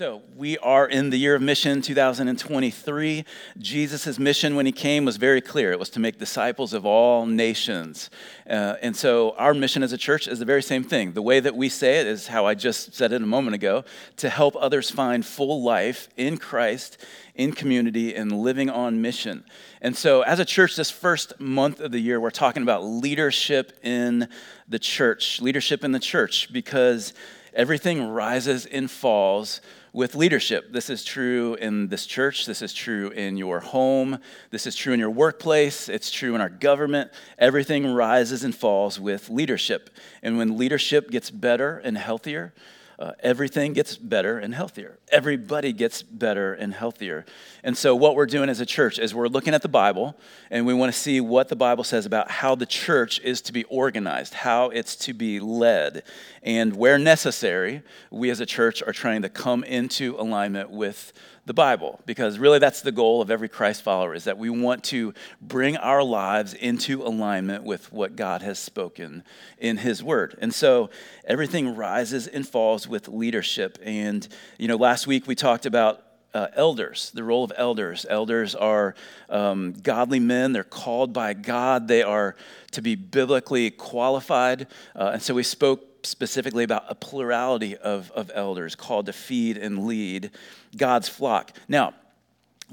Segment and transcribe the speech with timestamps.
[0.00, 3.22] So, we are in the year of mission 2023.
[3.58, 7.26] Jesus' mission when he came was very clear it was to make disciples of all
[7.26, 8.08] nations.
[8.48, 11.12] Uh, and so, our mission as a church is the very same thing.
[11.12, 13.84] The way that we say it is how I just said it a moment ago
[14.16, 16.96] to help others find full life in Christ,
[17.34, 19.44] in community, and living on mission.
[19.82, 23.78] And so, as a church, this first month of the year, we're talking about leadership
[23.82, 24.28] in
[24.66, 25.42] the church.
[25.42, 27.12] Leadership in the church because
[27.54, 29.60] everything rises and falls
[29.92, 30.72] with leadership.
[30.72, 32.46] This is true in this church.
[32.46, 34.18] This is true in your home.
[34.50, 35.88] This is true in your workplace.
[35.88, 37.10] It's true in our government.
[37.38, 39.90] Everything rises and falls with leadership.
[40.22, 42.52] And when leadership gets better and healthier,
[43.00, 44.98] uh, everything gets better and healthier.
[45.10, 47.24] Everybody gets better and healthier.
[47.64, 50.14] And so, what we're doing as a church is we're looking at the Bible
[50.50, 53.54] and we want to see what the Bible says about how the church is to
[53.54, 56.02] be organized, how it's to be led.
[56.42, 61.14] And where necessary, we as a church are trying to come into alignment with
[61.50, 64.84] the Bible, because really that's the goal of every Christ follower is that we want
[64.84, 65.12] to
[65.42, 69.24] bring our lives into alignment with what God has spoken
[69.58, 70.38] in His Word.
[70.40, 70.90] And so
[71.24, 73.78] everything rises and falls with leadership.
[73.82, 78.06] And, you know, last week we talked about uh, elders, the role of elders.
[78.08, 78.94] Elders are
[79.28, 80.52] um, godly men.
[80.52, 81.88] They're called by God.
[81.88, 82.36] They are
[82.70, 84.68] to be biblically qualified.
[84.94, 89.56] Uh, and so we spoke specifically about a plurality of, of elders called to feed
[89.56, 90.30] and lead
[90.76, 91.52] God's flock.
[91.68, 91.94] Now,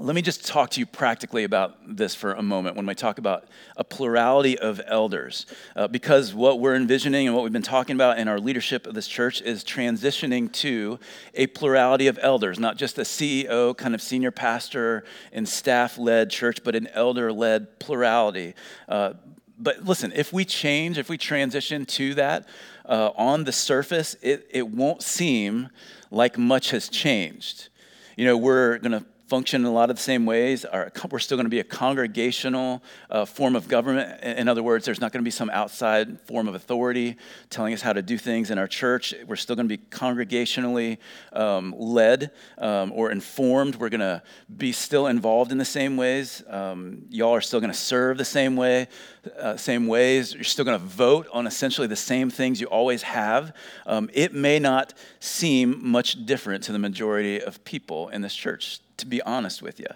[0.00, 3.18] let me just talk to you practically about this for a moment when we talk
[3.18, 5.44] about a plurality of elders.
[5.74, 8.94] Uh, because what we're envisioning and what we've been talking about in our leadership of
[8.94, 11.00] this church is transitioning to
[11.34, 16.30] a plurality of elders, not just a CEO, kind of senior pastor and staff led
[16.30, 18.54] church, but an elder led plurality.
[18.88, 19.14] Uh,
[19.58, 22.46] but listen, if we change, if we transition to that,
[22.88, 25.68] uh, on the surface, it, it won't seem
[26.10, 27.68] like much has changed.
[28.16, 30.64] You know, we're going to function in a lot of the same ways.
[30.64, 34.22] Our, we're still going to be a congregational uh, form of government.
[34.22, 37.16] In other words, there's not going to be some outside form of authority
[37.50, 39.14] telling us how to do things in our church.
[39.26, 40.98] We're still going to be congregationally
[41.32, 43.76] um, led um, or informed.
[43.76, 44.22] We're going to
[44.56, 46.42] be still involved in the same ways.
[46.48, 48.88] Um, y'all are still going to serve the same way,
[49.38, 50.32] uh, same ways.
[50.32, 53.54] You're still going to vote on essentially the same things you always have.
[53.86, 58.80] Um, it may not seem much different to the majority of people in this church
[58.98, 59.86] to be honest with you.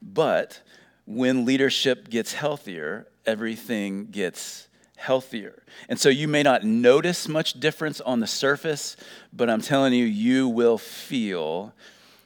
[0.00, 0.60] But
[1.06, 5.62] when leadership gets healthier, everything gets healthier.
[5.88, 8.96] And so you may not notice much difference on the surface,
[9.32, 11.72] but I'm telling you, you will feel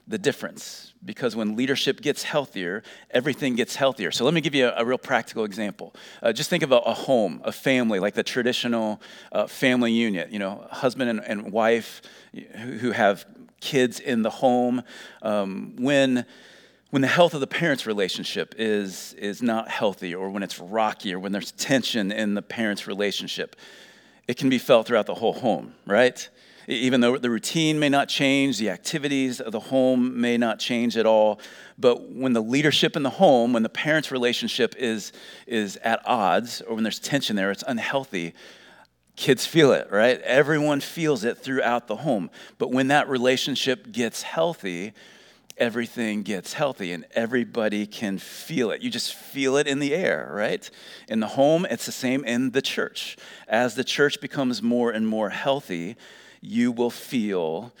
[0.07, 4.11] the difference because when leadership gets healthier, everything gets healthier.
[4.11, 5.93] So let me give you a, a real practical example.
[6.21, 10.31] Uh, just think of a, a, home, a family, like the traditional uh, family unit,
[10.31, 12.01] you know, husband and, and wife
[12.33, 13.25] who, who have
[13.59, 14.83] kids in the home,
[15.21, 16.25] um, when,
[16.89, 21.13] when the health of the parents' relationship is, is not healthy, or when it's rocky,
[21.13, 23.55] or when there's tension in the parents' relationship,
[24.27, 26.29] it can be felt throughout the whole home, right?
[26.69, 30.97] Even though the routine may not change, the activities of the home may not change
[30.97, 31.39] at all,
[31.77, 35.13] but when the leadership in the home, when the parents' relationship is,
[35.45, 38.33] is at odds, or when there's tension there, it's unhealthy,
[39.17, 40.21] Kids feel it, right?
[40.21, 42.29] Everyone feels it throughout the home.
[42.59, 44.93] But when that relationship gets healthy,
[45.57, 48.81] everything gets healthy and everybody can feel it.
[48.81, 50.69] You just feel it in the air, right?
[51.09, 53.17] In the home, it's the same in the church.
[53.47, 55.97] As the church becomes more and more healthy,
[56.39, 57.73] you will feel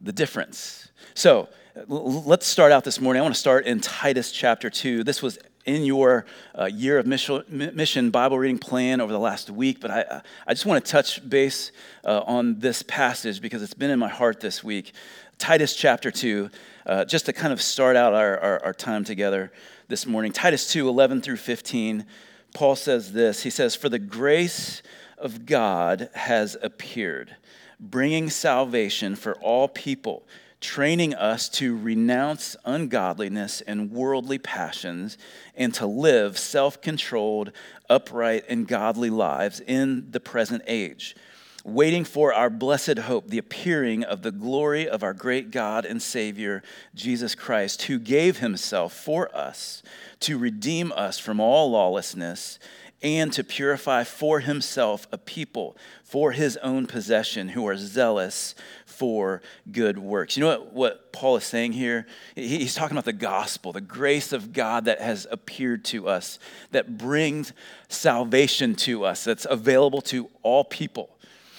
[0.00, 0.88] the difference.
[1.12, 1.50] So,
[1.86, 3.20] let's start out this morning.
[3.20, 5.04] I want to start in Titus chapter 2.
[5.04, 5.38] This was
[5.74, 6.26] in your
[6.58, 10.66] uh, year of mission Bible reading plan over the last week, but I, I just
[10.66, 11.70] want to touch base
[12.04, 14.92] uh, on this passage because it's been in my heart this week.
[15.38, 16.50] Titus chapter 2,
[16.86, 19.52] uh, just to kind of start out our, our, our time together
[19.88, 20.32] this morning.
[20.32, 22.04] Titus 2, 11 through 15,
[22.52, 24.82] Paul says this He says, For the grace
[25.16, 27.36] of God has appeared,
[27.78, 30.24] bringing salvation for all people
[30.60, 35.16] training us to renounce ungodliness and worldly passions
[35.56, 37.52] and to live self controlled,
[37.88, 41.16] upright, and godly lives in the present age,
[41.64, 46.02] waiting for our blessed hope, the appearing of the glory of our great God and
[46.02, 46.62] Savior,
[46.94, 49.82] Jesus Christ, who gave himself for us
[50.20, 52.58] to redeem us from all lawlessness
[53.02, 58.54] and to purify for himself a people for his own possession who are zealous
[58.84, 59.40] for
[59.72, 60.36] good works.
[60.36, 62.06] You know what, what Paul is saying here?
[62.34, 66.38] He's talking about the gospel, the grace of God that has appeared to us,
[66.72, 67.52] that brings
[67.88, 71.16] salvation to us, that's available to all people.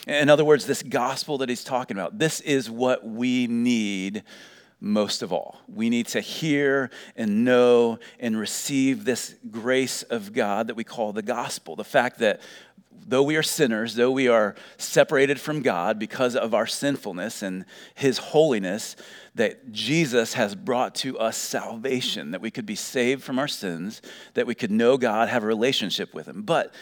[0.07, 4.23] In other words, this gospel that he's talking about, this is what we need
[4.81, 5.59] most of all.
[5.67, 11.13] We need to hear and know and receive this grace of God that we call
[11.13, 11.75] the gospel.
[11.75, 12.41] The fact that
[13.07, 17.65] though we are sinners, though we are separated from God because of our sinfulness and
[17.93, 18.95] his holiness,
[19.35, 24.01] that Jesus has brought to us salvation, that we could be saved from our sins,
[24.33, 26.41] that we could know God, have a relationship with him.
[26.41, 26.73] But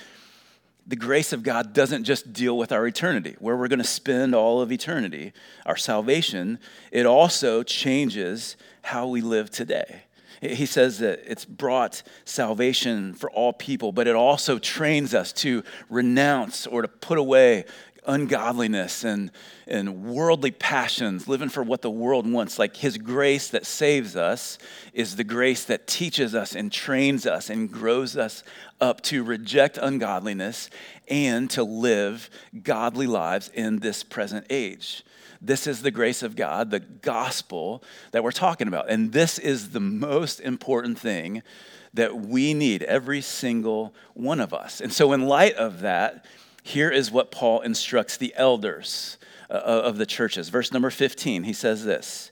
[0.89, 4.33] the grace of God doesn't just deal with our eternity, where we're going to spend
[4.33, 5.33] all of eternity,
[5.67, 6.57] our salvation,
[6.91, 10.01] it also changes how we live today.
[10.41, 15.63] He says that it's brought salvation for all people, but it also trains us to
[15.89, 17.65] renounce or to put away
[18.05, 19.31] ungodliness and,
[19.67, 22.59] and worldly passions, living for what the world wants.
[22.59, 24.57] Like His grace that saves us
[24.93, 28.43] is the grace that teaches us and trains us and grows us
[28.81, 30.69] up to reject ungodliness
[31.07, 32.29] and to live
[32.63, 35.03] godly lives in this present age.
[35.41, 38.89] This is the grace of God, the gospel that we're talking about.
[38.89, 41.43] And this is the most important thing
[41.93, 44.81] that we need, every single one of us.
[44.81, 46.25] And so, in light of that,
[46.63, 49.17] here is what Paul instructs the elders
[49.49, 50.49] uh, of the churches.
[50.49, 52.31] Verse number 15, he says this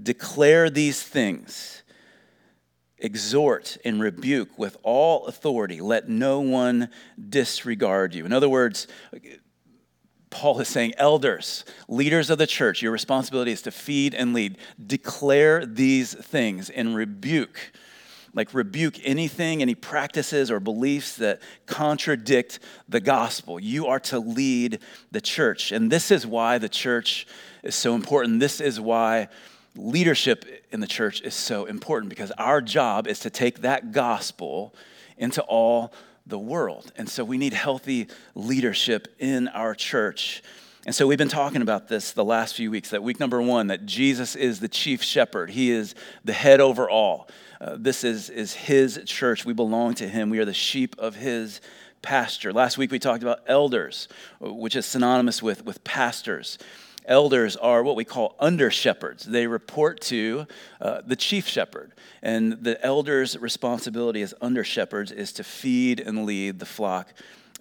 [0.00, 1.82] Declare these things,
[2.98, 5.80] exhort and rebuke with all authority.
[5.80, 6.90] Let no one
[7.28, 8.24] disregard you.
[8.26, 8.86] In other words,
[10.30, 14.58] Paul is saying, elders, leaders of the church, your responsibility is to feed and lead.
[14.84, 17.72] Declare these things and rebuke
[18.34, 23.58] like rebuke anything, any practices or beliefs that contradict the gospel.
[23.58, 24.78] You are to lead
[25.10, 25.72] the church.
[25.72, 27.26] And this is why the church
[27.62, 28.40] is so important.
[28.40, 29.28] This is why
[29.76, 34.74] leadership in the church is so important because our job is to take that gospel
[35.16, 35.92] into all
[36.26, 36.92] the world.
[36.96, 40.42] And so we need healthy leadership in our church.
[40.86, 43.66] And so we've been talking about this the last few weeks that week number one,
[43.66, 45.94] that Jesus is the chief shepherd, he is
[46.24, 47.28] the head over all.
[47.60, 49.44] Uh, this is, is his church.
[49.44, 50.30] We belong to him.
[50.30, 51.60] We are the sheep of his
[52.00, 52.50] pasture.
[52.50, 54.08] Last week we talked about elders,
[54.40, 56.56] which is synonymous with, with pastors.
[57.04, 59.24] Elders are what we call under shepherds.
[59.24, 60.46] They report to
[60.80, 61.92] uh, the chief shepherd.
[62.22, 67.12] And the elder's responsibility as under shepherds is to feed and lead the flock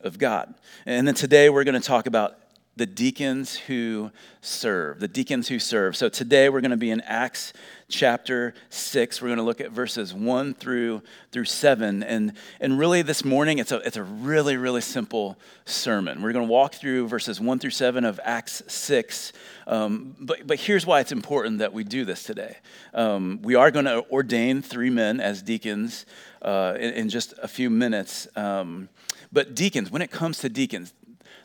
[0.03, 0.53] of God.
[0.85, 2.37] And then today we're going to talk about
[2.79, 4.09] the deacons who
[4.39, 5.01] serve.
[5.01, 5.97] The deacons who serve.
[5.97, 7.51] So today we're going to be in Acts
[7.89, 9.21] chapter 6.
[9.21, 11.01] We're going to look at verses 1 through
[11.33, 12.03] through 7.
[12.03, 12.31] And,
[12.61, 16.21] and really this morning it's a, it's a really, really simple sermon.
[16.21, 19.33] We're going to walk through verses 1 through 7 of Acts 6.
[19.67, 22.59] Um, but, but here's why it's important that we do this today.
[22.93, 26.05] Um, we are going to ordain three men as deacons
[26.41, 28.25] uh, in, in, just a few minutes.
[28.37, 28.87] Um,
[29.31, 30.93] but deacons, when it comes to deacons,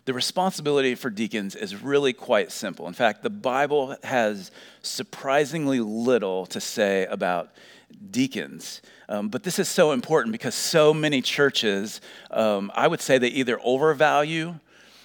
[0.05, 2.87] the responsibility for deacons is really quite simple.
[2.87, 4.51] In fact, the Bible has
[4.83, 7.51] surprisingly little to say about
[8.11, 8.83] deacons.
[9.09, 13.29] Um, but this is so important because so many churches, um, I would say, they
[13.29, 14.57] either overvalue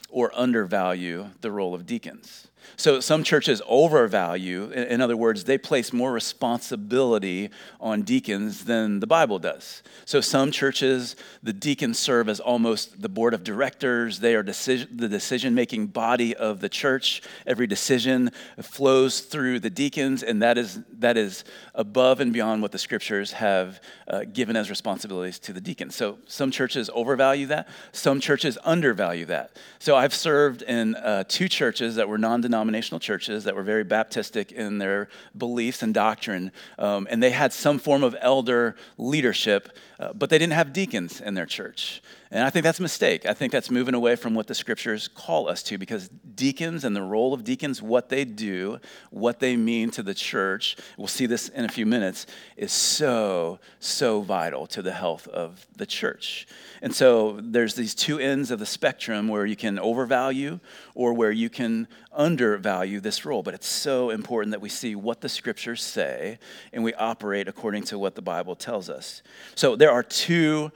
[0.10, 2.48] or undervalue the role of deacons.
[2.76, 9.08] So some churches overvalue, in other words, they place more responsibility on deacons than the
[9.08, 9.84] Bible does.
[10.06, 14.20] So some churches, the deacons serve as almost the board of directors.
[14.20, 17.22] They are decision, the decision making body of the church.
[17.46, 18.32] Every decision
[18.62, 21.44] flows through the deacons, and that is, that is
[21.76, 25.96] above and beyond what the scriptures have uh, given as responsibilities to the deacons.
[25.96, 29.58] So some churches overvalue that, some churches undervalue that.
[29.80, 33.86] So I've served in uh, two churches that were non denominational churches that were very
[33.86, 39.70] Baptistic in their beliefs and doctrine, um, and they had some form of elder leadership,
[40.00, 42.02] uh, but they didn't have deacons in their church.
[42.32, 43.26] And I think that's a mistake.
[43.26, 46.96] I think that's moving away from what the scriptures call us to because deacons and
[46.96, 48.80] the role of deacons, what they do,
[49.10, 53.60] what they mean to the church, we'll see this in a few minutes, is so,
[53.80, 56.48] so vital to the health of the church.
[56.82, 60.60] And so there's these two ends of the spectrum where you can overvalue
[60.94, 63.42] or where you can undervalue this role.
[63.42, 66.40] But it's so important that we see what the scriptures say
[66.72, 69.24] and we operate according to what the Bible tells us.
[69.56, 70.72] So there are two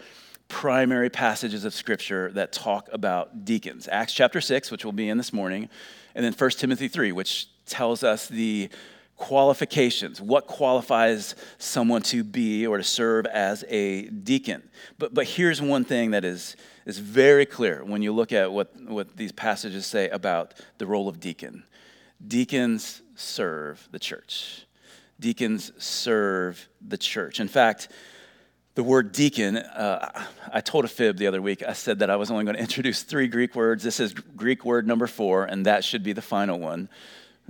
[0.47, 3.89] primary passages of Scripture that talk about deacons.
[3.91, 5.69] Acts chapter 6, which we'll be in this morning,
[6.13, 8.69] and then 1 Timothy 3, which tells us the
[9.15, 14.61] qualifications what qualifies someone to be or to serve as a deacon.
[14.99, 16.55] But, but here's one thing that is,
[16.85, 21.07] is very clear when you look at what, what these passages say about the role
[21.07, 21.63] of deacon.
[22.25, 24.65] Deacons serve the church.
[25.19, 27.39] Deacons serve the church.
[27.39, 27.87] In fact
[28.75, 31.63] the word deacon, uh, I told a fib the other week.
[31.63, 33.83] I said that I was only going to introduce three Greek words.
[33.83, 36.89] This is Greek word number four, and that should be the final one.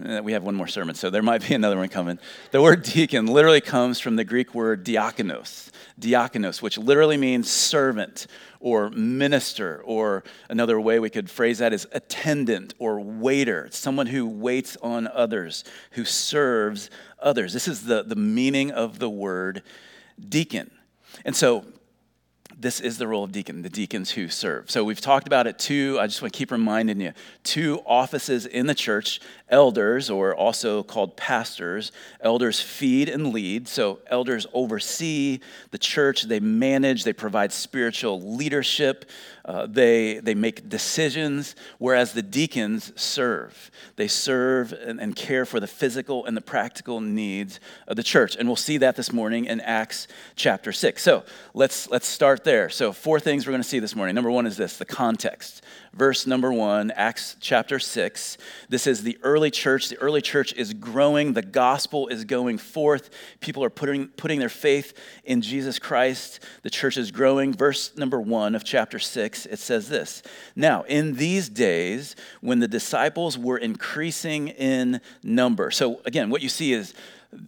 [0.04, 2.20] Uh, we have one more sermon, so there might be another one coming.
[2.52, 8.28] The word deacon literally comes from the Greek word diakonos, diakonos, which literally means servant
[8.60, 13.70] or minister, or another way we could phrase that is attendant or waiter.
[13.72, 16.90] Someone who waits on others, who serves
[17.20, 17.54] others.
[17.54, 19.64] This is the, the meaning of the word
[20.28, 20.72] deacon.
[21.26, 21.66] And so
[22.64, 24.72] this is the role of deacon, the deacons who serve.
[24.72, 25.98] So we've talked about it too.
[26.00, 27.12] I just want to keep reminding you
[27.44, 29.20] two offices in the church
[29.54, 31.92] elders, or also called pastors.
[32.22, 33.68] Elders feed and lead.
[33.68, 35.40] So elders oversee
[35.70, 39.06] the church, they manage, they provide spiritual leadership,
[39.46, 43.70] uh, they, they make decisions, whereas the deacons serve.
[43.98, 48.36] They serve and, and care for the physical and the practical needs of the church.
[48.38, 51.04] And we'll see that this morning in Acts chapter 6.
[51.04, 52.53] So let's, let's start there.
[52.54, 54.14] So, four things we're going to see this morning.
[54.14, 58.38] Number one is this the context verse number one, Acts chapter six.
[58.70, 59.90] This is the early church.
[59.90, 63.10] The early church is growing, the gospel is going forth.
[63.40, 64.94] People are putting, putting their faith
[65.24, 66.42] in Jesus Christ.
[66.64, 67.54] The church is growing.
[67.54, 70.24] Verse number one of chapter six, it says this
[70.56, 75.72] Now, in these days, when the disciples were increasing in number.
[75.72, 76.94] So, again, what you see is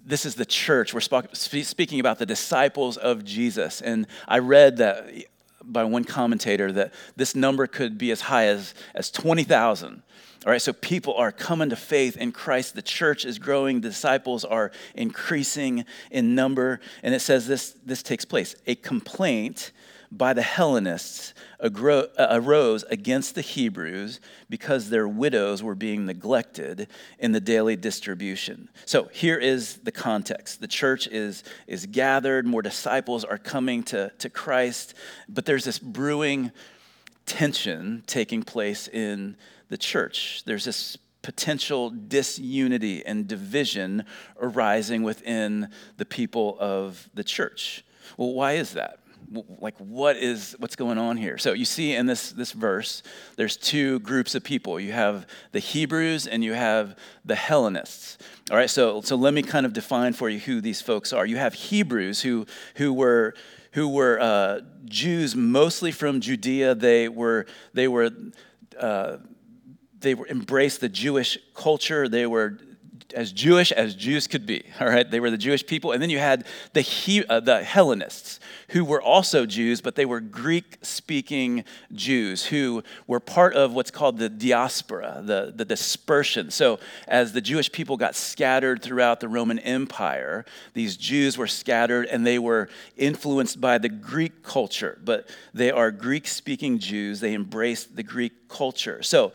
[0.05, 0.93] this is the church.
[0.93, 3.81] We're speaking about the disciples of Jesus.
[3.81, 5.09] And I read that
[5.63, 10.01] by one commentator that this number could be as high as, as 20,000.
[10.45, 12.75] All right, so people are coming to faith in Christ.
[12.75, 13.81] The church is growing.
[13.81, 16.79] Disciples are increasing in number.
[17.01, 18.55] And it says this, this takes place.
[18.67, 19.71] A complaint
[20.17, 21.69] by the Hellenists uh,
[22.31, 24.19] arose against the Hebrews
[24.50, 26.88] because their widows were being neglected
[27.19, 28.69] in the daily distribution.
[28.86, 34.12] So here is the context the church is, is gathered, more disciples are coming to,
[34.19, 34.93] to Christ,
[35.27, 36.51] but there's this brewing
[37.25, 39.36] tension taking place in
[39.69, 40.43] the church.
[40.45, 44.05] There's this potential disunity and division
[44.39, 47.84] arising within the people of the church.
[48.15, 49.00] Well, why is that?
[49.32, 51.38] Like what is what's going on here?
[51.38, 53.03] So you see in this this verse
[53.36, 54.79] there's two groups of people.
[54.79, 58.17] You have the hebrews and you have the hellenists.
[58.51, 61.25] All right so so let me kind of define for you who these folks are.
[61.25, 63.34] You have hebrews who who were
[63.72, 66.75] who were uh, jews mostly from judea.
[66.75, 68.12] They were they were
[68.79, 69.17] uh,
[70.00, 72.08] they were embraced the jewish culture.
[72.08, 72.60] They were
[73.15, 74.63] as Jewish as Jews could be.
[74.79, 77.63] All right, they were the Jewish people, and then you had the he, uh, the
[77.63, 83.91] Hellenists, who were also Jews, but they were Greek-speaking Jews who were part of what's
[83.91, 86.51] called the diaspora, the the dispersion.
[86.51, 92.07] So as the Jewish people got scattered throughout the Roman Empire, these Jews were scattered,
[92.07, 94.98] and they were influenced by the Greek culture.
[95.03, 97.19] But they are Greek-speaking Jews.
[97.19, 99.03] They embraced the Greek culture.
[99.03, 99.31] So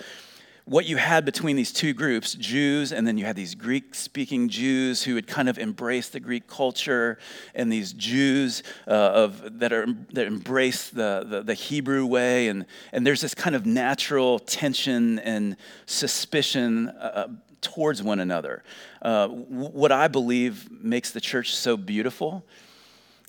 [0.71, 4.49] what you had between these two groups, Jews, and then you had these Greek speaking
[4.49, 7.19] Jews who had kind of embraced the Greek culture,
[7.57, 12.47] and these Jews uh, of, that, are, that embrace the, the, the, Hebrew way.
[12.47, 17.27] And, and there's this kind of natural tension and suspicion uh,
[17.61, 18.62] towards one another.
[19.03, 22.45] Uh, what I believe makes the church so beautiful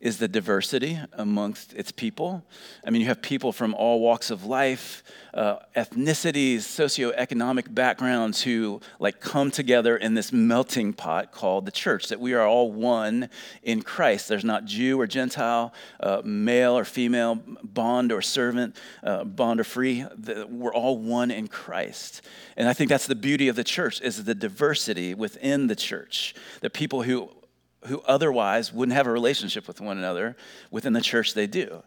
[0.01, 2.43] is the diversity amongst its people.
[2.86, 5.03] I mean, you have people from all walks of life,
[5.34, 12.08] uh, ethnicities, socioeconomic backgrounds who like come together in this melting pot called the church.
[12.08, 13.29] That we are all one
[13.62, 14.27] in Christ.
[14.27, 19.63] There's not Jew or Gentile, uh, male or female, bond or servant, uh, bond or
[19.63, 20.03] free.
[20.17, 22.22] The, we're all one in Christ.
[22.58, 26.34] And I think that's the beauty of the church is the diversity within the church.
[26.62, 27.29] the people who
[27.88, 30.35] who otherwise wouldn't have a relationship with one another
[30.69, 31.81] within the church they do.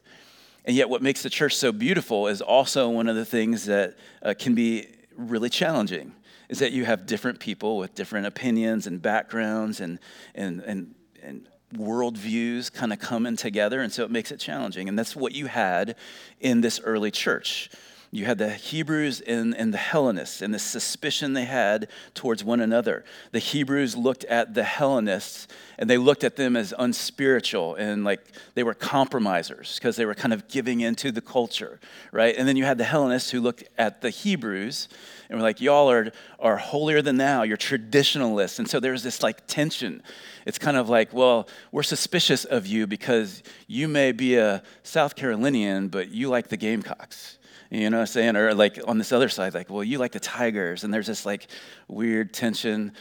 [0.64, 3.96] And yet, what makes the church so beautiful is also one of the things that
[4.22, 6.12] uh, can be really challenging
[6.48, 9.98] is that you have different people with different opinions and backgrounds and,
[10.34, 13.80] and, and, and worldviews kind of coming together.
[13.80, 14.88] And so it makes it challenging.
[14.88, 15.96] And that's what you had
[16.40, 17.70] in this early church.
[18.14, 22.60] You had the Hebrews and, and the Hellenists and the suspicion they had towards one
[22.60, 23.04] another.
[23.32, 28.20] The Hebrews looked at the Hellenists and they looked at them as unspiritual and like
[28.54, 31.80] they were compromisers because they were kind of giving into the culture,
[32.12, 32.36] right?
[32.38, 34.86] And then you had the Hellenists who looked at the Hebrews
[35.28, 38.60] and were like, y'all are, are holier than thou, you're traditionalists.
[38.60, 40.04] And so there's this like tension.
[40.46, 45.16] It's kind of like, well, we're suspicious of you because you may be a South
[45.16, 47.38] Carolinian, but you like the Gamecocks
[47.74, 48.36] you know what I'm saying?
[48.36, 51.26] Or like on this other side, like, well, you like the Tigers, and there's this
[51.26, 51.48] like
[51.88, 52.92] weird tension.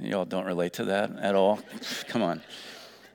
[0.00, 1.60] Y'all don't relate to that at all.
[2.08, 2.40] Come on.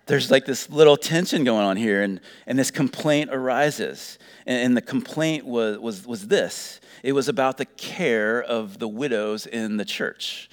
[0.05, 4.19] there's like this little tension going on here, and, and this complaint arises.
[4.45, 8.87] And, and the complaint was, was, was this it was about the care of the
[8.87, 10.49] widows in the church.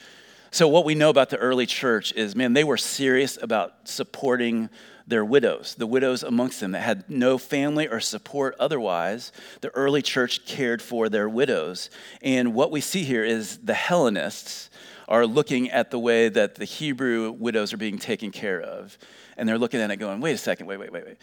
[0.51, 4.69] So, what we know about the early church is, man, they were serious about supporting
[5.07, 9.33] their widows, the widows amongst them that had no family or support otherwise.
[9.61, 11.91] The early church cared for their widows.
[12.23, 14.71] And what we see here is the Hellenists
[15.09, 18.97] are looking at the way that the Hebrew widows are being taken care of
[19.37, 21.17] and they're looking at it going, wait a second, wait, wait, wait, wait.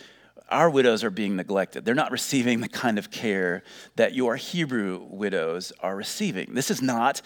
[0.49, 1.85] Our widows are being neglected.
[1.85, 3.63] They're not receiving the kind of care
[3.95, 6.53] that your Hebrew widows are receiving.
[6.53, 7.21] This is not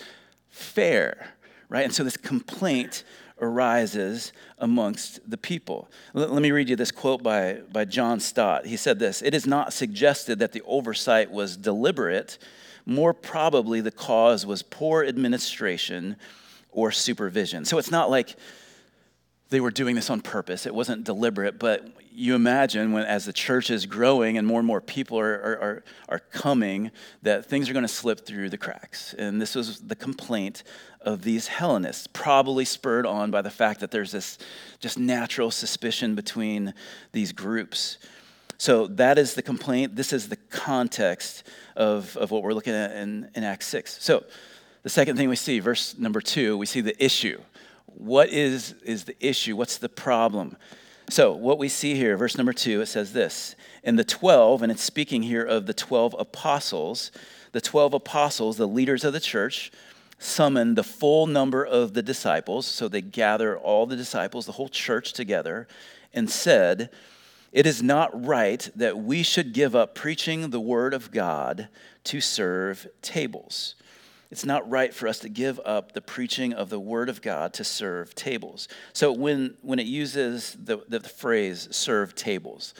[0.49, 1.33] fair,
[1.69, 1.85] right?
[1.85, 3.03] And so this complaint
[3.41, 5.89] arises amongst the people.
[6.13, 8.65] Let, let me read you this quote by, by John Stott.
[8.65, 12.37] He said this It is not suggested that the oversight was deliberate.
[12.85, 16.17] More probably, the cause was poor administration
[16.71, 17.63] or supervision.
[17.63, 18.35] So it's not like
[19.49, 20.65] they were doing this on purpose.
[20.65, 24.67] It wasn't deliberate, but you imagine when, as the church is growing and more and
[24.67, 29.13] more people are, are, are, coming, that things are going to slip through the cracks.
[29.13, 30.63] And this was the complaint
[31.01, 34.37] of these Hellenists, probably spurred on by the fact that there's this
[34.79, 36.73] just natural suspicion between
[37.11, 37.97] these groups.
[38.57, 39.95] So that is the complaint.
[39.95, 41.43] This is the context
[41.75, 44.01] of, of what we're looking at in, in Acts 6.
[44.01, 44.23] So
[44.83, 47.41] the second thing we see, verse number two, we see the issue.
[47.85, 49.55] What is, is the issue?
[49.55, 50.57] What's the problem?
[51.09, 54.71] So, what we see here, verse number two, it says this In the 12, and
[54.71, 57.11] it's speaking here of the 12 apostles,
[57.51, 59.71] the 12 apostles, the leaders of the church,
[60.17, 62.65] summoned the full number of the disciples.
[62.65, 65.67] So, they gather all the disciples, the whole church together,
[66.13, 66.89] and said,
[67.51, 71.67] It is not right that we should give up preaching the word of God
[72.05, 73.75] to serve tables
[74.33, 77.53] it's not right for us to give up the preaching of the Word of God
[77.53, 78.67] to serve tables.
[78.91, 82.73] So when, when it uses the, the phrase serve tables,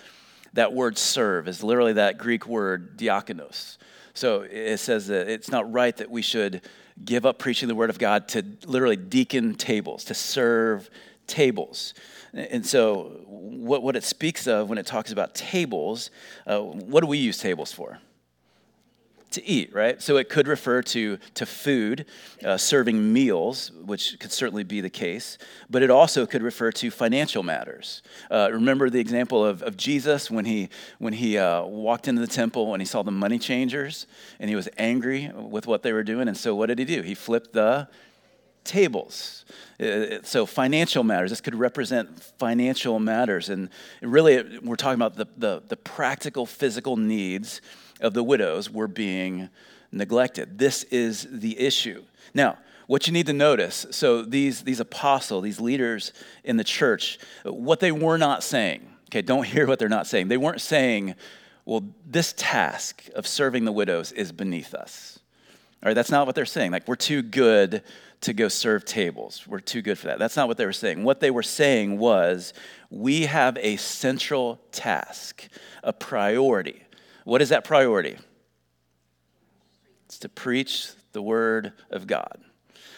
[0.54, 3.78] that word serve is literally that Greek word diakonos.
[4.16, 6.64] So it says that it's not right that we should
[7.06, 10.90] give up preaching the Word of God to literally deacon tables, to serve
[11.28, 11.94] tables.
[12.34, 16.10] And so, what, what it speaks of when it talks about tables,
[16.48, 18.00] uh, what do we use tables for?
[19.34, 20.02] To eat, right?
[20.02, 22.06] So it could refer to, to food,
[22.44, 25.38] uh, serving meals, which could certainly be the case,
[25.70, 28.02] but it also could refer to financial matters.
[28.32, 30.70] Uh, remember the example of, of Jesus when he,
[31.00, 34.08] when he uh, walked into the temple and he saw the money changers
[34.40, 36.28] and he was angry with what they were doing.
[36.28, 37.02] And so what did he do?
[37.02, 37.88] He flipped the
[38.64, 39.46] tables.
[39.80, 43.50] Uh, so financial matters, this could represent financial matters.
[43.50, 43.70] And
[44.02, 47.62] really, we're talking about the, the, the practical physical needs
[48.02, 49.50] of the widows were being
[49.92, 50.58] neglected.
[50.58, 52.04] This is the issue.
[52.34, 56.12] Now, what you need to notice so these, these apostles, these leaders
[56.44, 60.28] in the church, what they were not saying, okay, don't hear what they're not saying.
[60.28, 61.16] They weren't saying,
[61.66, 65.20] well, this task of serving the widows is beneath us.
[65.82, 66.72] All right, that's not what they're saying.
[66.72, 67.84] Like, we're too good
[68.22, 69.46] to go serve tables.
[69.48, 70.18] We're too good for that.
[70.18, 71.04] That's not what they were saying.
[71.04, 72.54] What they were saying was,
[72.90, 75.48] we have a central task,
[75.84, 76.83] a priority
[77.24, 78.18] what is that priority?
[80.06, 82.42] It's to preach the Word of God.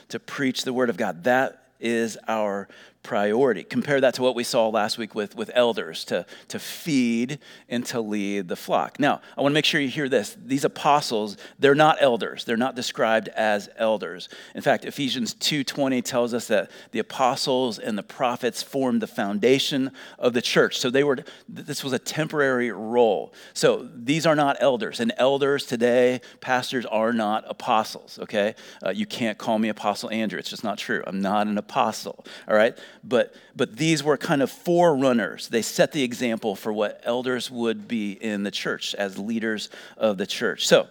[0.09, 1.23] To preach the Word of God.
[1.23, 2.67] That is our
[3.05, 3.63] priority.
[3.63, 7.37] Compare that to what we saw last week with, with elders to, to feed
[7.69, 8.99] and to lead the flock.
[8.99, 10.35] Now, I want to make sure you hear this.
[10.43, 12.45] These apostles, they're not elders.
[12.45, 14.27] They're not described as elders.
[14.55, 19.91] In fact, Ephesians 2:20 tells us that the apostles and the prophets formed the foundation
[20.17, 20.79] of the church.
[20.79, 23.33] So they were this was a temporary role.
[23.53, 24.99] So these are not elders.
[24.99, 28.55] And elders today, pastors are not apostles, okay?
[28.83, 30.39] Uh, you can't call me apostle Andrew.
[30.39, 31.03] It's just not true.
[31.05, 32.25] I'm not an apostle.
[32.47, 32.75] All right?
[33.03, 35.47] But, but these were kind of forerunners.
[35.49, 40.17] They set the example for what elders would be in the church as leaders of
[40.17, 40.67] the church.
[40.67, 40.87] So,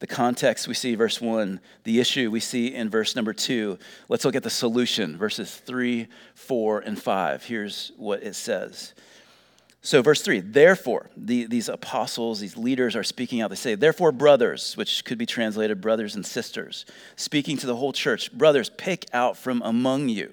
[0.00, 4.24] the context we see verse 1 the issue we see in verse number 2 let's
[4.24, 8.94] look at the solution verses 3 4 and 5 here's what it says
[9.82, 14.10] so verse 3 therefore the, these apostles these leaders are speaking out they say therefore
[14.10, 19.04] brothers which could be translated brothers and sisters speaking to the whole church brothers pick
[19.12, 20.32] out from among you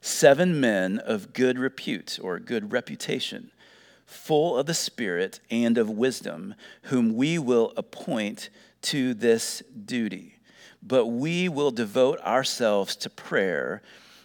[0.00, 3.50] seven men of good repute or good reputation,
[4.06, 8.48] full of the Spirit and of wisdom, whom we will appoint
[8.82, 10.36] to this duty.
[10.82, 13.82] But we will devote ourselves to prayer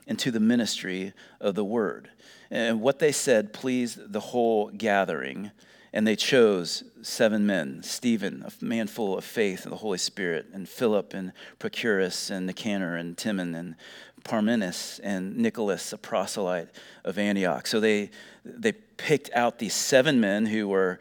[0.08, 2.10] and to the ministry of the word.
[2.52, 5.52] And what they said pleased the whole gathering.
[5.92, 10.48] And they chose seven men Stephen, a man full of faith and the Holy Spirit,
[10.54, 13.76] and Philip, and Prochorus, and Nicanor, and Timon, and
[14.24, 16.70] Parmenas and Nicholas, a proselyte
[17.04, 17.68] of Antioch.
[17.68, 18.12] So they,
[18.46, 21.00] they picked out these seven men who were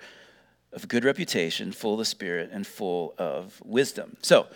[0.73, 4.17] of good reputation, full of the Spirit, and full of wisdom.
[4.23, 4.47] So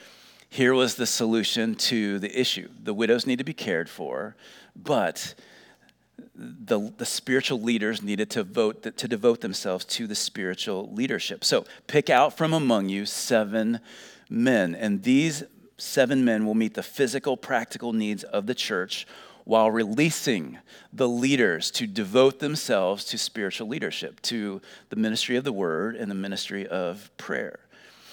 [0.48, 2.68] here was the solution to the issue.
[2.83, 4.35] The widows need to be cared for,
[4.74, 5.35] but
[6.35, 11.44] the, the spiritual leaders needed to vote to devote themselves to the spiritual leadership.
[11.44, 13.81] So pick out from among you seven
[14.31, 15.44] men, and these
[15.79, 19.07] seven men will meet the physical, practical needs of the church
[19.45, 20.59] while releasing
[20.93, 26.11] the leaders to devote themselves to spiritual leadership, to the ministry of the word and
[26.11, 27.61] the ministry of prayer.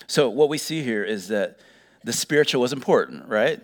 [0.06, 1.60] So, what we see here is that
[2.04, 3.62] the spiritual was important, right?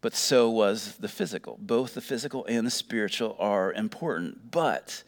[0.00, 1.58] But so was the physical.
[1.60, 4.50] Both the physical and the spiritual are important.
[4.50, 5.02] But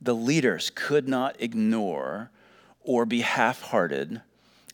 [0.00, 2.30] the leaders could not ignore
[2.82, 4.22] or be half hearted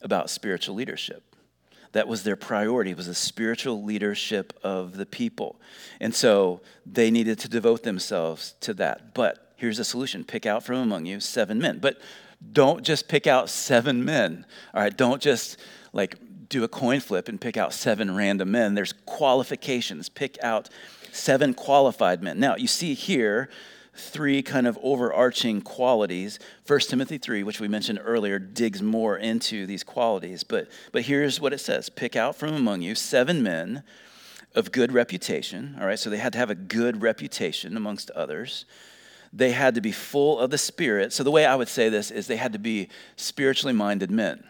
[0.02, 1.35] about spiritual leadership.
[1.96, 5.58] That was their priority, was the spiritual leadership of the people.
[5.98, 9.14] And so they needed to devote themselves to that.
[9.14, 11.78] But here's the solution pick out from among you seven men.
[11.78, 11.98] But
[12.52, 14.44] don't just pick out seven men.
[14.74, 15.56] All right, don't just
[15.94, 16.16] like
[16.50, 18.74] do a coin flip and pick out seven random men.
[18.74, 20.10] There's qualifications.
[20.10, 20.68] Pick out
[21.12, 22.38] seven qualified men.
[22.38, 23.48] Now, you see here
[23.98, 26.38] three kind of overarching qualities.
[26.66, 30.44] 1 Timothy 3, which we mentioned earlier, digs more into these qualities.
[30.44, 33.82] But, but here's what it says Pick out from among you seven men
[34.54, 35.76] of good reputation.
[35.80, 38.64] All right, so they had to have a good reputation amongst others.
[39.32, 41.12] They had to be full of the Spirit.
[41.12, 44.42] So the way I would say this is they had to be spiritually minded men.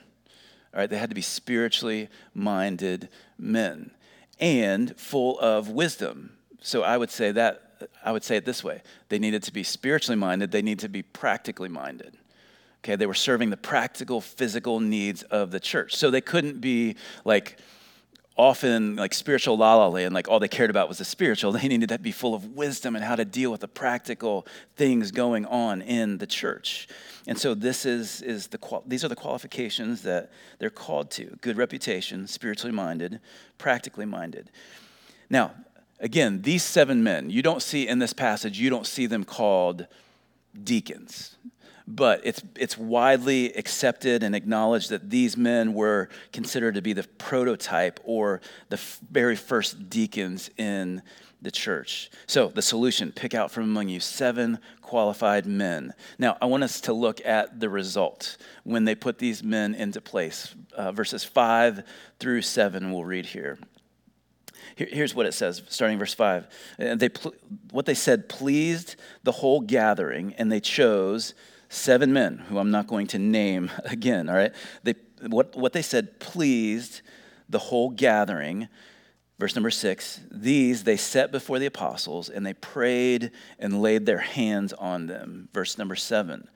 [0.72, 3.90] All right, they had to be spiritually minded men
[4.38, 6.32] and full of wisdom.
[6.60, 7.65] So I would say that
[8.04, 10.88] I would say it this way they needed to be spiritually minded, they need to
[10.88, 12.16] be practically minded.
[12.84, 15.96] Okay, they were serving the practical, physical needs of the church.
[15.96, 17.58] So they couldn't be like
[18.36, 21.52] often like spiritual la la land, like all they cared about was the spiritual.
[21.56, 25.10] They needed to be full of wisdom and how to deal with the practical things
[25.10, 26.86] going on in the church.
[27.26, 31.56] And so this is, is the these are the qualifications that they're called to: good
[31.56, 33.20] reputation, spiritually minded,
[33.58, 34.50] practically minded.
[35.30, 35.52] Now,
[35.98, 39.86] Again, these seven men, you don't see in this passage, you don't see them called
[40.62, 41.36] deacons.
[41.88, 47.04] But it's, it's widely accepted and acknowledged that these men were considered to be the
[47.04, 48.80] prototype or the
[49.10, 51.02] very first deacons in
[51.42, 52.10] the church.
[52.26, 55.94] So, the solution pick out from among you seven qualified men.
[56.18, 60.00] Now, I want us to look at the result when they put these men into
[60.00, 60.54] place.
[60.74, 61.84] Uh, verses 5
[62.18, 63.58] through 7, we'll read here.
[64.74, 66.46] Here's what it says, starting verse 5.
[66.80, 67.10] Uh, they,
[67.70, 71.34] what they said pleased the whole gathering, and they chose
[71.68, 74.52] seven men, who I'm not going to name again, all right?
[74.82, 74.94] They,
[75.26, 77.02] what, what they said pleased
[77.48, 78.68] the whole gathering.
[79.38, 84.18] Verse number six, these they set before the apostles, and they prayed and laid their
[84.18, 85.48] hands on them.
[85.52, 86.48] Verse number seven,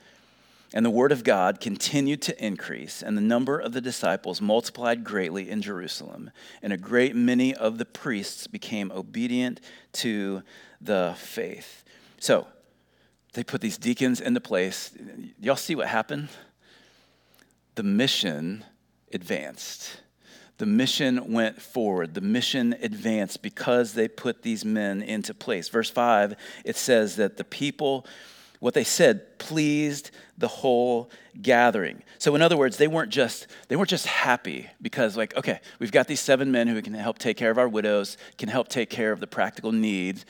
[0.72, 5.02] and the word of God continued to increase, and the number of the disciples multiplied
[5.04, 6.30] greatly in Jerusalem,
[6.62, 9.60] and a great many of the priests became obedient
[9.92, 10.42] to
[10.80, 11.84] the faith.
[12.18, 12.46] So,
[13.32, 14.92] they put these deacons into place.
[15.40, 16.28] Y'all see what happened?
[17.76, 18.64] The mission
[19.12, 20.00] advanced.
[20.58, 22.14] The mission went forward.
[22.14, 25.68] The mission advanced because they put these men into place.
[25.68, 28.04] Verse 5, it says that the people
[28.60, 31.10] what they said pleased the whole
[31.42, 32.02] gathering.
[32.18, 35.92] So in other words, they weren't just they weren't just happy because like okay, we've
[35.92, 38.90] got these seven men who can help take care of our widows, can help take
[38.90, 40.24] care of the practical needs.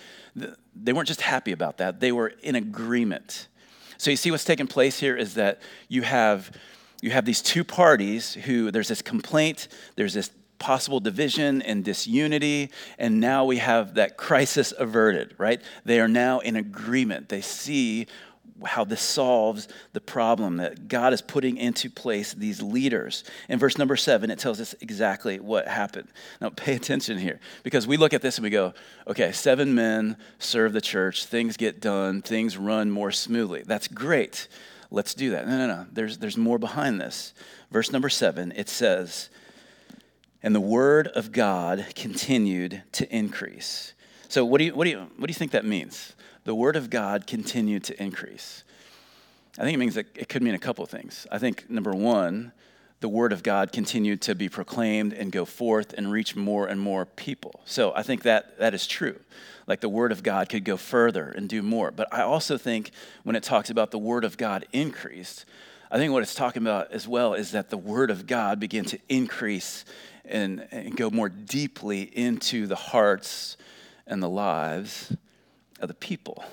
[0.74, 2.00] They weren't just happy about that.
[2.00, 3.48] They were in agreement.
[3.98, 6.50] So you see what's taking place here is that you have
[7.02, 12.70] you have these two parties who there's this complaint, there's this possible division and disunity,
[12.98, 15.60] and now we have that crisis averted, right?
[15.84, 17.28] They are now in agreement.
[17.28, 18.06] They see
[18.64, 23.24] how this solves the problem that God is putting into place these leaders.
[23.48, 26.08] In verse number seven, it tells us exactly what happened.
[26.40, 28.74] Now, pay attention here because we look at this and we go,
[29.06, 33.62] okay, seven men serve the church, things get done, things run more smoothly.
[33.64, 34.46] That's great.
[34.90, 35.48] Let's do that.
[35.48, 35.86] No, no, no.
[35.90, 37.32] There's, there's more behind this.
[37.70, 39.30] Verse number seven, it says,
[40.42, 43.94] and the word of God continued to increase.
[44.28, 46.14] So, what do you, what do you, what do you think that means?
[46.44, 48.64] The word of God continued to increase.
[49.58, 51.26] I think it means that it could mean a couple of things.
[51.30, 52.52] I think, number one,
[53.00, 56.80] the word of God continued to be proclaimed and go forth and reach more and
[56.80, 57.60] more people.
[57.64, 59.18] So I think that that is true.
[59.66, 61.90] Like the word of God could go further and do more.
[61.90, 62.90] But I also think
[63.22, 65.46] when it talks about the word of God increased,
[65.90, 68.84] I think what it's talking about as well is that the word of God began
[68.86, 69.84] to increase
[70.24, 73.56] and, and go more deeply into the hearts
[74.06, 75.16] and the lives
[75.80, 76.44] of the people.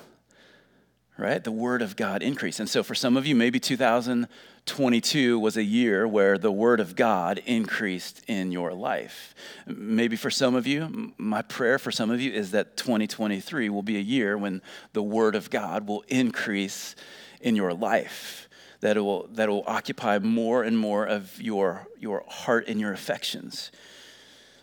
[1.16, 1.42] Right?
[1.42, 2.60] The word of God increased.
[2.60, 6.94] And so for some of you, maybe 2022 was a year where the word of
[6.94, 9.34] God increased in your life.
[9.66, 13.82] Maybe for some of you, my prayer for some of you is that 2023 will
[13.82, 16.94] be a year when the word of God will increase
[17.40, 18.47] in your life.
[18.80, 23.72] That will, that will occupy more and more of your, your heart and your affections.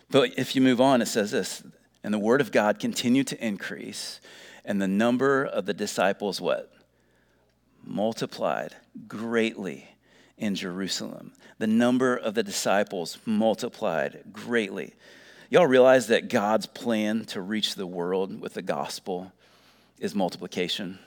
[0.10, 1.64] But if you move on, it says this
[2.06, 4.22] and the word of God continued to increase,
[4.64, 6.72] and the number of the disciples what?
[7.84, 8.76] Multiplied
[9.08, 9.88] greatly
[10.38, 11.34] in Jerusalem.
[11.58, 14.94] The number of the disciples multiplied greatly.
[15.50, 19.32] Y'all realize that God's plan to reach the world with the gospel
[19.98, 21.00] is multiplication?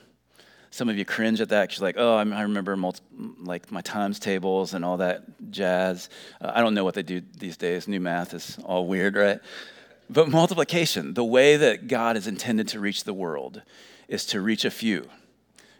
[0.70, 3.02] Some of you cringe at that because you're like, oh, I remember multi-
[3.40, 6.08] like my times tables and all that jazz.
[6.40, 7.88] Uh, I don't know what they do these days.
[7.88, 9.40] New math is all weird, right?
[10.10, 13.62] But multiplication, the way that God is intended to reach the world,
[14.08, 15.08] is to reach a few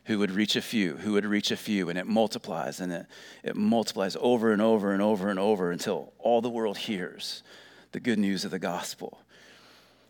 [0.09, 3.07] who would reach a few, who would reach a few, and it multiplies and it,
[3.44, 7.42] it multiplies over and over and over and over until all the world hears
[7.92, 9.20] the good news of the gospel.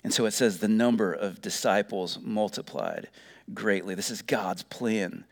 [0.04, 3.08] And so it says the number of disciples multiplied
[3.54, 3.94] greatly.
[3.94, 5.24] This is God's plan.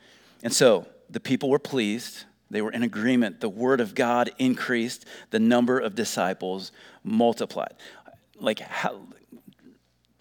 [0.42, 2.24] And so the people were pleased.
[2.50, 3.40] They were in agreement.
[3.40, 5.04] The word of God increased.
[5.30, 7.74] The number of disciples multiplied
[8.38, 9.00] like how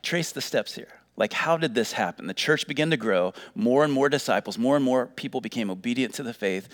[0.02, 3.84] trace the steps here like how did this happen the church began to grow more
[3.84, 6.70] and more disciples more and more people became obedient to the faith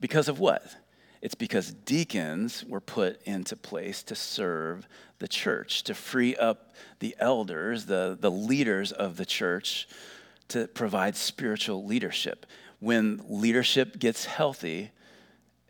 [0.00, 0.76] because of what
[1.22, 4.86] it's because deacons were put into place to serve
[5.18, 9.88] the church to free up the elders the, the leaders of the church
[10.50, 12.46] to provide spiritual leadership
[12.78, 14.90] when leadership gets healthy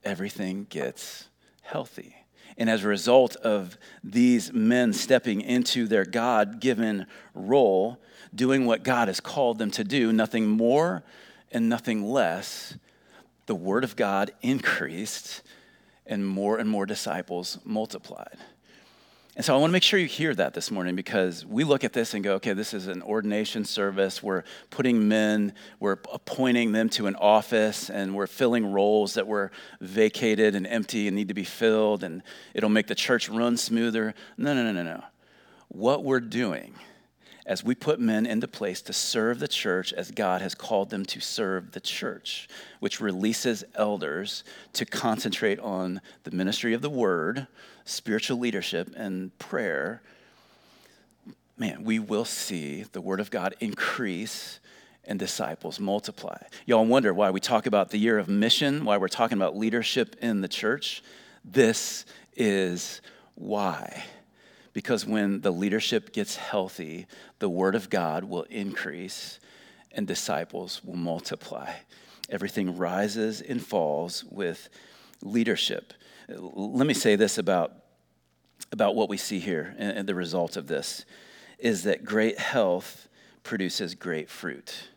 [0.05, 1.29] everything gets
[1.63, 2.17] healthy
[2.61, 7.99] and as a result of these men stepping into their God given role,
[8.35, 11.03] doing what God has called them to do, nothing more
[11.51, 12.75] and nothing less,
[13.47, 15.41] the word of God increased
[16.07, 18.37] and more and more disciples multiplied.
[19.37, 21.85] And so I want to make sure you hear that this morning because we look
[21.85, 24.23] at this and go, okay, this is an ordination service.
[24.23, 29.53] We're putting men, we're appointing them to an office, and we're filling roles that were
[29.81, 32.23] vacated and empty and need to be filled, and
[32.55, 34.15] it'll make the church run smoother.
[34.37, 35.05] No, no, no, no, no.
[35.69, 36.75] What we're doing
[37.47, 41.05] as we put men into place to serve the church as God has called them
[41.07, 42.49] to serve the church,
[42.81, 47.47] which releases elders to concentrate on the ministry of the word,
[47.91, 50.03] spiritual leadership, and prayer.
[51.57, 54.61] Man, we will see the word of God increase
[55.05, 56.39] and disciples multiply.
[56.67, 60.17] Y'all wonder why we talk about the year of mission, why we're talking about leadership
[60.21, 61.03] in the church?
[61.45, 62.05] This
[62.37, 63.01] is
[63.35, 64.05] why
[64.73, 67.07] because when the leadership gets healthy,
[67.39, 69.41] the word of God will increase
[69.93, 71.73] and disciples will multiply.
[72.29, 74.69] Everything rises and falls with
[75.23, 75.93] leadership.
[76.29, 77.73] Let me say this about,
[78.73, 81.05] about what we see here and, and the result of this
[81.59, 83.09] is that great health
[83.43, 84.89] produces great fruit.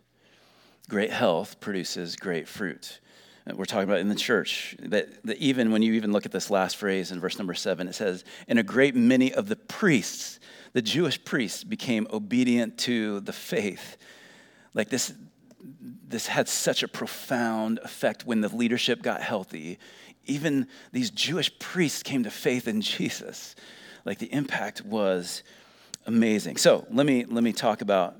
[0.89, 2.99] Great health produces great fruit
[3.45, 6.31] uh, we're talking about in the church that, that, even when you even look at
[6.31, 9.55] this last phrase in verse number seven it says and a great many of the
[9.55, 10.39] priests
[10.73, 13.97] the jewish priests became obedient to the faith
[14.73, 15.13] like this
[16.07, 19.79] this had such a profound effect when the leadership got healthy
[20.25, 23.55] even these jewish priests came to faith in jesus
[24.05, 25.43] like the impact was
[26.05, 28.15] amazing so let me let me talk about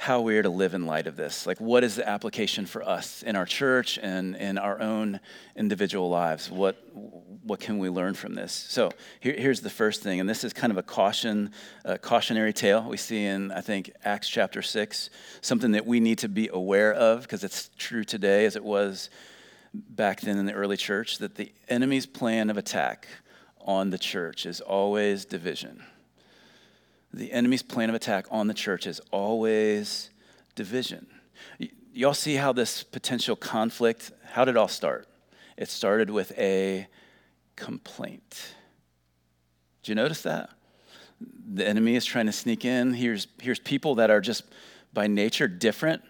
[0.00, 1.46] how we are to live in light of this.
[1.46, 5.20] Like, what is the application for us in our church and in our own
[5.54, 6.50] individual lives?
[6.50, 8.50] What, what can we learn from this?
[8.50, 11.52] So, here, here's the first thing, and this is kind of a caution,
[11.84, 15.10] a cautionary tale we see in, I think, Acts chapter 6,
[15.42, 19.10] something that we need to be aware of because it's true today as it was
[19.72, 23.06] back then in the early church that the enemy's plan of attack
[23.60, 25.82] on the church is always division
[27.12, 30.10] the enemy's plan of attack on the church is always
[30.54, 31.06] division.
[31.58, 35.08] Y- y'all see how this potential conflict, how did it all start?
[35.56, 36.86] It started with a
[37.56, 38.54] complaint.
[39.82, 40.50] Did you notice that?
[41.52, 42.94] The enemy is trying to sneak in.
[42.94, 44.44] Here's, here's people that are just
[44.92, 46.02] by nature different,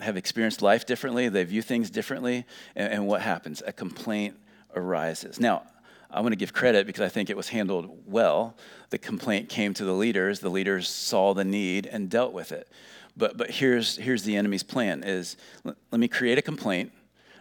[0.00, 3.62] have experienced life differently, they view things differently, and, and what happens?
[3.66, 4.36] A complaint
[4.74, 5.38] arises.
[5.38, 5.62] Now,
[6.10, 8.56] I want to give credit because I think it was handled well.
[8.90, 10.40] The complaint came to the leaders.
[10.40, 12.68] The leaders saw the need and dealt with it.
[13.16, 16.92] But, but here's, here's the enemy's plan is let, me create a complaint,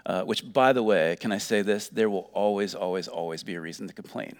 [0.05, 1.89] uh, which, by the way, can I say this?
[1.89, 4.35] There will always, always, always be a reason to complain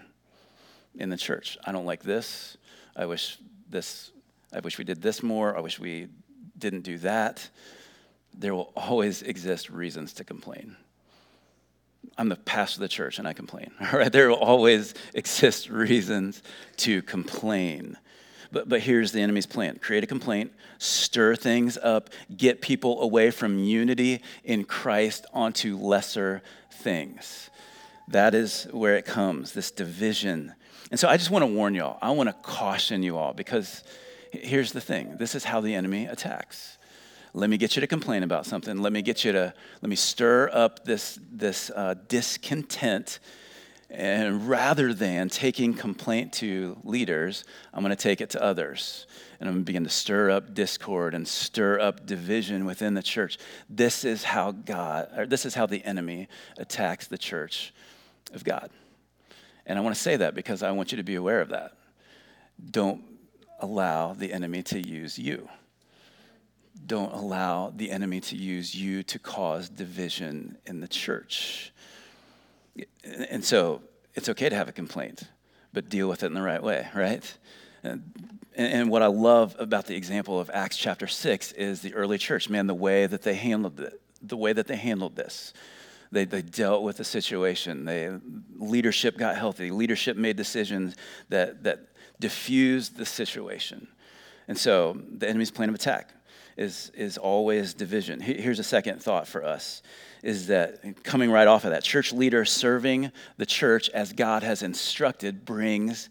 [0.96, 1.58] in the church.
[1.66, 2.58] I don't like this.
[2.96, 3.38] I wish
[3.70, 4.12] this,
[4.54, 6.08] I wish we did this more, I wish we
[6.62, 7.50] didn't do that.
[8.34, 10.78] There will always exist reasons to complain.
[12.18, 13.72] I'm the pastor of the church and I complain.
[13.82, 16.42] All right, there will always exist reasons
[16.78, 17.98] to complain.
[18.52, 23.32] But, but here's the enemy's plan create a complaint, stir things up, get people away
[23.32, 27.50] from unity in Christ onto lesser things.
[28.08, 30.54] That is where it comes, this division.
[30.90, 33.84] And so I just want to warn y'all, I want to caution you all because
[34.32, 36.78] here's the thing this is how the enemy attacks.
[37.34, 38.82] Let me get you to complain about something.
[38.82, 43.20] Let me get you to, let me stir up this, this uh, discontent
[43.92, 49.06] and rather than taking complaint to leaders, I'm going to take it to others.
[49.40, 53.04] And I'm going to begin to stir up discord and stir up division within the
[53.04, 53.38] church.
[53.70, 57.74] This is how God, or this is how the enemy attacks the church
[58.34, 58.70] of God.
[59.66, 61.74] And I want to say that because I want you to be aware of that.
[62.70, 63.04] Don't
[63.62, 65.48] allow the enemy to use you.
[66.86, 71.72] Don't allow the enemy to use you to cause division in the church.
[73.04, 73.82] And so
[74.16, 75.24] it's okay to have a complaint,
[75.74, 77.38] but deal with it in the right way, right?
[77.84, 78.04] And,
[78.56, 82.50] and what I love about the example of Acts chapter 6 is the early church,
[82.50, 85.54] man, the way that they handled it, the way that they handled this.
[86.12, 87.86] They, they dealt with the situation.
[87.86, 88.12] They,
[88.58, 89.72] leadership got healthy.
[89.72, 90.96] Leadership made decisions
[91.30, 91.88] that, that
[92.22, 93.88] diffused the situation.
[94.48, 96.14] And so the enemy's plan of attack
[96.58, 98.20] is, is always division.
[98.22, 99.82] Here's a second thought for us
[100.24, 104.62] is that coming right off of that, church leader serving the church as God has
[104.62, 106.10] instructed brings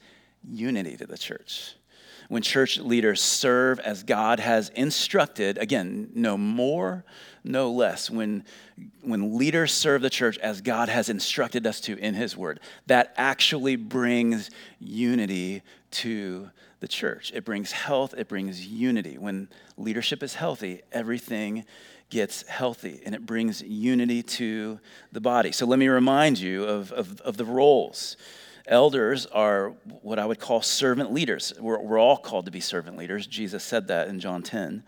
[0.48, 1.74] unity to the church.
[2.30, 7.04] When church leaders serve as God has instructed, again, no more,
[7.42, 8.08] no less.
[8.08, 8.44] When,
[9.02, 13.12] when leaders serve the church as God has instructed us to in His Word, that
[13.16, 17.32] actually brings unity to the church.
[17.34, 19.18] It brings health, it brings unity.
[19.18, 21.64] When leadership is healthy, everything
[22.10, 24.78] gets healthy and it brings unity to
[25.10, 25.50] the body.
[25.50, 28.16] So let me remind you of, of, of the roles.
[28.70, 31.52] Elders are what I would call servant leaders.
[31.58, 33.26] We're, we're all called to be servant leaders.
[33.26, 34.84] Jesus said that in John 10.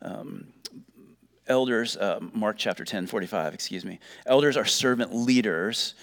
[0.00, 0.48] Um,
[1.46, 4.00] elders, uh, Mark chapter 10, 45, excuse me.
[4.24, 5.94] Elders are servant leaders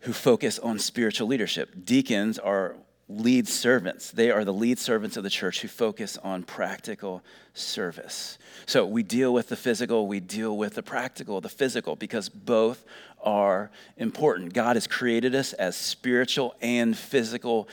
[0.00, 1.84] who focus on spiritual leadership.
[1.86, 2.76] Deacons are
[3.08, 4.10] lead servants.
[4.10, 7.22] They are the lead servants of the church who focus on practical
[7.54, 8.38] service.
[8.66, 12.84] So we deal with the physical, we deal with the practical, the physical, because both
[13.22, 14.52] are important.
[14.52, 17.68] God has created us as spiritual and physical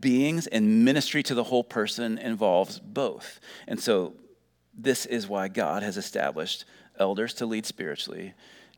[0.00, 3.40] beings, and ministry to the whole person involves both.
[3.68, 4.14] And so
[4.76, 6.64] this is why God has established
[6.98, 8.34] elders to lead spiritually,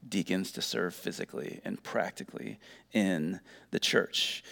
[0.07, 2.59] deacons to serve physically and practically
[2.93, 4.45] in the church.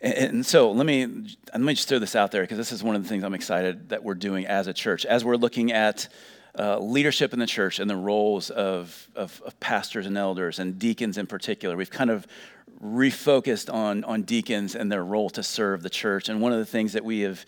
[0.00, 1.06] And so let me
[1.52, 3.34] let me just throw this out there because this is one of the things I'm
[3.34, 5.04] excited that we're doing as a church.
[5.04, 6.08] As we're looking at
[6.56, 10.78] uh, leadership in the church and the roles of, of, of, pastors and elders and
[10.78, 12.26] deacons in particular, we've kind of
[12.82, 16.28] refocused on, on deacons and their role to serve the church.
[16.28, 17.44] And one of the things that we have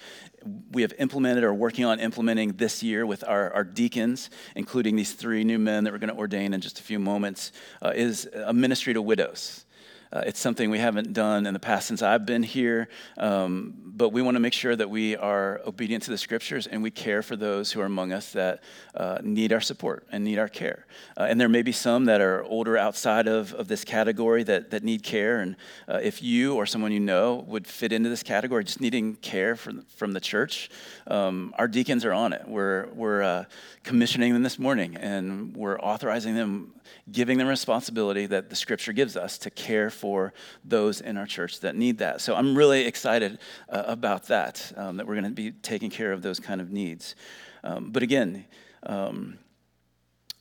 [0.72, 5.12] we have implemented or working on implementing this year with our, our deacons, including these
[5.12, 8.26] three new men that we're going to ordain in just a few moments, uh, is
[8.32, 9.66] a ministry to widows.
[10.12, 14.08] Uh, it's something we haven't done in the past since I've been here, um, but
[14.08, 17.22] we want to make sure that we are obedient to the scriptures and we care
[17.22, 18.64] for those who are among us that
[18.96, 20.86] uh, need our support and need our care.
[21.16, 24.70] Uh, and there may be some that are older outside of, of this category that,
[24.70, 25.40] that need care.
[25.40, 25.54] And
[25.86, 29.54] uh, if you or someone you know would fit into this category, just needing care
[29.54, 30.70] from, from the church,
[31.06, 32.48] um, our deacons are on it.
[32.48, 33.44] We're, we're uh,
[33.84, 36.72] commissioning them this morning and we're authorizing them
[37.11, 40.33] giving them responsibility that the scripture gives us to care for
[40.64, 42.20] those in our church that need that.
[42.20, 46.12] So I'm really excited uh, about that, um, that we're going to be taking care
[46.12, 47.14] of those kind of needs.
[47.62, 48.46] Um, but again,
[48.83, 49.38] um,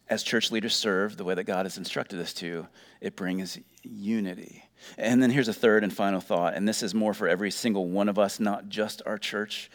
[0.10, 2.68] as church leaders serve the way that God has instructed us to,
[3.00, 4.64] it brings unity.
[4.98, 7.88] And then here's a third and final thought, and this is more for every single
[7.88, 9.70] one of us, not just our church.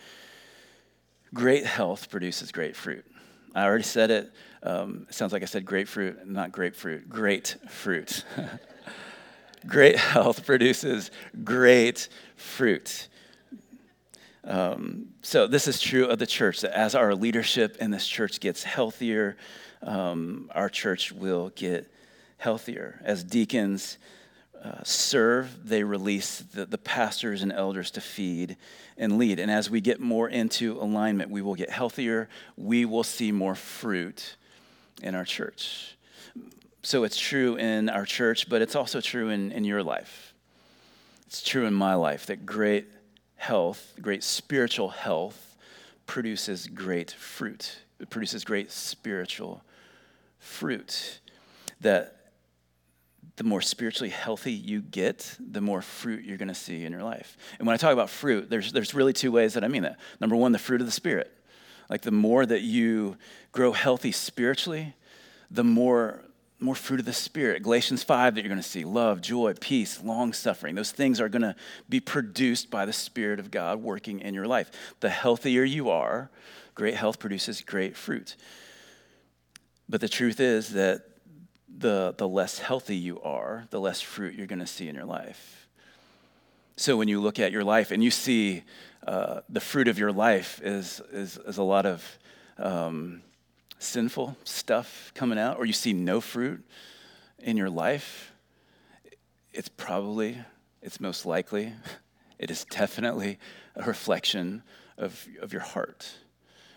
[1.33, 3.05] Great health produces great fruit.
[3.55, 4.33] I already said it.
[4.63, 8.25] Um, sounds like I said grapefruit, not grapefruit, great fruit.
[9.67, 11.11] great health produces
[11.45, 13.09] great fruit.
[14.43, 18.41] Um, so, this is true of the church that as our leadership in this church
[18.41, 19.37] gets healthier,
[19.83, 21.91] um, our church will get
[22.39, 23.01] healthier.
[23.05, 23.99] As deacons,
[24.65, 28.57] uh, serve, they release the, the pastors and elders to feed
[28.97, 29.39] and lead.
[29.39, 32.31] And as we get more into alignment, we will get healthier.
[32.57, 34.37] We will see more fruit
[35.03, 35.97] in our church.
[36.83, 40.35] So it's true in our church, but it's also true in, in your life.
[41.27, 42.87] It's true in my life that great
[43.37, 45.57] health, great spiritual health,
[46.07, 47.79] produces great fruit.
[48.01, 49.63] It produces great spiritual
[50.39, 51.21] fruit.
[51.81, 52.24] That
[53.37, 57.03] the more spiritually healthy you get, the more fruit you're going to see in your
[57.03, 57.37] life.
[57.59, 59.99] And when I talk about fruit, there's, there's really two ways that I mean that.
[60.21, 61.33] Number one, the fruit of the Spirit.
[61.91, 63.17] Like the more that you
[63.53, 64.95] grow healthy spiritually,
[65.51, 66.25] the more
[66.61, 67.63] more fruit of the Spirit.
[67.63, 70.75] Galatians 5 that you're going to see love, joy, peace, long suffering.
[70.75, 71.55] Those things are going to
[71.89, 74.71] be produced by the Spirit of God working in your life.
[75.01, 76.31] The healthier you are,
[76.75, 78.37] great health produces great fruit.
[79.89, 81.03] But the truth is that
[81.77, 85.05] the, the less healthy you are, the less fruit you're going to see in your
[85.05, 85.69] life.
[86.77, 88.63] So when you look at your life and you see
[89.07, 92.19] uh, the fruit of your life is, is, is a lot of
[92.59, 93.23] um,
[93.79, 96.65] sinful stuff coming out, or you see no fruit
[97.39, 98.33] in your life,
[99.53, 100.39] it's probably,
[100.83, 101.73] it's most likely,
[102.39, 103.39] it is definitely
[103.77, 104.63] a reflection
[104.97, 106.13] of, of your heart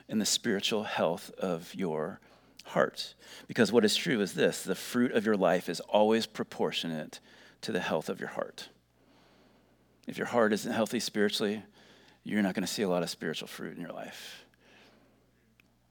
[0.09, 2.19] and the spiritual health of your
[2.67, 3.15] heart.
[3.47, 7.19] Because what is true is this the fruit of your life is always proportionate
[7.61, 8.69] to the health of your heart.
[10.07, 11.63] If your heart isn't healthy spiritually,
[12.23, 14.45] you're not going to see a lot of spiritual fruit in your life.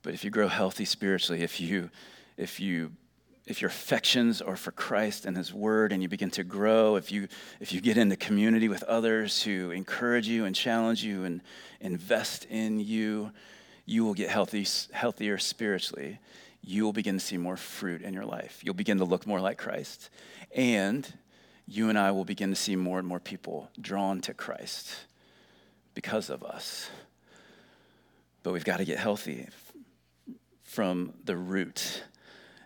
[0.03, 1.91] But if you grow healthy spiritually, if you
[2.37, 2.93] if you
[3.47, 7.11] if your affections are for Christ and his word and you begin to grow, if
[7.11, 7.29] you
[7.61, 11.41] if you get into community with others who encourage you and challenge you and
[11.81, 13.33] invest in you,
[13.85, 16.18] you will get healthy healthier spiritually.
[16.69, 18.61] You will begin to see more fruit in your life.
[18.64, 20.11] You'll begin to look more like Christ.
[20.53, 21.11] And
[21.64, 24.93] you and I will begin to see more and more people drawn to Christ
[25.95, 26.91] because of us.
[28.43, 29.47] But we've got to get healthy
[30.64, 32.03] from the root.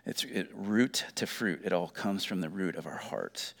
[0.03, 1.61] It's it, root to fruit.
[1.63, 3.53] It all comes from the root of our heart.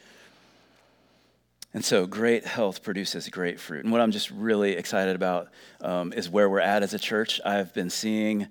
[1.71, 3.83] And so, great health produces great fruit.
[3.83, 5.49] And what I'm just really excited about
[5.81, 7.39] um, is where we're at as a church.
[7.45, 8.47] I've been seeing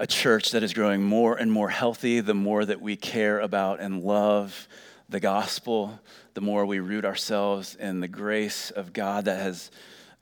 [0.00, 3.80] a church that is growing more and more healthy the more that we care about
[3.80, 4.66] and love
[5.10, 6.00] the gospel,
[6.32, 9.70] the more we root ourselves in the grace of God that has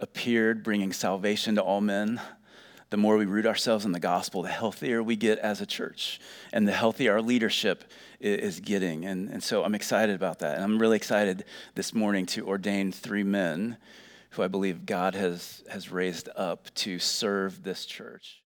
[0.01, 2.21] appeared, bringing salvation to all men,
[2.91, 6.19] the more we root ourselves in the gospel, the healthier we get as a church
[6.53, 7.85] and the healthier our leadership
[8.19, 9.05] is getting.
[9.05, 10.57] And, and so I'm excited about that.
[10.57, 11.45] And I'm really excited
[11.77, 13.77] this morning to ordain three men
[14.31, 18.37] who I believe God has, has raised up to serve this church.